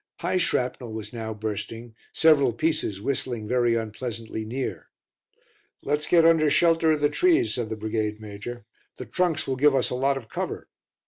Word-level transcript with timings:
High 0.21 0.39
shrapnel 0.39 0.91
was 0.93 1.13
now 1.13 1.31
bursting, 1.35 1.93
several 2.11 2.53
pieces 2.53 2.99
whistling 2.99 3.47
very 3.47 3.75
unpleasantly 3.75 4.43
near. 4.45 4.87
"Let's 5.83 6.07
get 6.07 6.25
under 6.25 6.49
shelter 6.49 6.93
of 6.93 7.01
the 7.01 7.07
trees," 7.09 7.53
said 7.53 7.69
the 7.69 7.75
Brigade 7.75 8.19
Major, 8.19 8.65
"the 8.97 9.05
trunks 9.05 9.47
will 9.47 9.57
give 9.57 9.75
us 9.75 9.91
a 9.91 9.93
lot 9.95 10.17
of 10.17 10.27
cover." 10.27 10.67